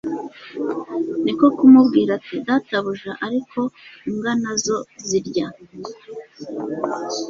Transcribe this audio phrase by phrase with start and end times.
[1.23, 3.59] Niko kumubwira ati: "Databuja ariko
[4.07, 4.77] imbwa na zo
[5.07, 5.47] zirya